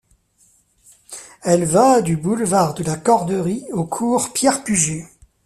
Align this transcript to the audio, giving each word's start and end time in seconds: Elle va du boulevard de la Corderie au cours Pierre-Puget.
Elle 1.43 1.65
va 1.65 2.01
du 2.01 2.17
boulevard 2.17 2.73
de 2.73 2.83
la 2.83 2.97
Corderie 2.97 3.67
au 3.71 3.85
cours 3.85 4.33
Pierre-Puget. 4.33 5.05